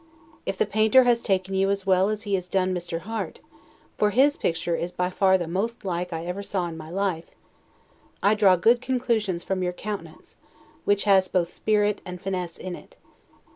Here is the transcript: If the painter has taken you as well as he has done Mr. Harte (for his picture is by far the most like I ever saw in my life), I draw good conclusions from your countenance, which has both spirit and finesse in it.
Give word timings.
If 0.47 0.57
the 0.57 0.65
painter 0.65 1.03
has 1.03 1.21
taken 1.21 1.53
you 1.53 1.69
as 1.69 1.85
well 1.85 2.09
as 2.09 2.23
he 2.23 2.33
has 2.33 2.47
done 2.47 2.73
Mr. 2.73 3.01
Harte 3.01 3.39
(for 3.99 4.09
his 4.09 4.35
picture 4.35 4.75
is 4.75 4.91
by 4.91 5.11
far 5.11 5.37
the 5.37 5.47
most 5.47 5.85
like 5.85 6.11
I 6.11 6.25
ever 6.25 6.41
saw 6.41 6.65
in 6.67 6.75
my 6.75 6.89
life), 6.89 7.29
I 8.23 8.33
draw 8.33 8.55
good 8.55 8.81
conclusions 8.81 9.43
from 9.43 9.61
your 9.61 9.73
countenance, 9.73 10.37
which 10.85 11.03
has 11.03 11.27
both 11.27 11.53
spirit 11.53 12.01
and 12.03 12.19
finesse 12.19 12.57
in 12.57 12.75
it. 12.75 12.97